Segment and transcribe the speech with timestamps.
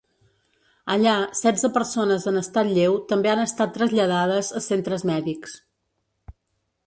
[0.93, 5.55] Allà, setze persones en estat lleu també han estat traslladades a centres mèdics.